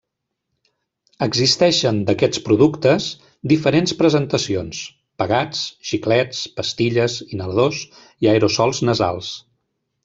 Existeixen, 1.25 1.99
d'aquests 2.07 2.41
productes, 2.47 3.11
diferents 3.53 3.95
presentacions: 4.01 4.81
pegats, 5.23 5.63
xiclets, 5.91 6.43
pastilles, 6.59 7.21
inhaladors 7.37 7.85
i 8.27 8.33
aerosols 8.35 8.85
nasals. 8.91 9.33